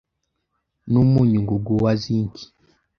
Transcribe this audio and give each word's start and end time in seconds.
n'umunyu 0.91 1.39
ngugu 1.43 1.71
wa 1.83 1.91
'zink 1.99 2.33